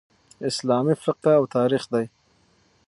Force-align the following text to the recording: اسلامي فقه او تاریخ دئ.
اسلامي 0.49 0.95
فقه 1.05 1.31
او 1.39 1.43
تاریخ 1.55 1.83
دئ. 1.93 2.05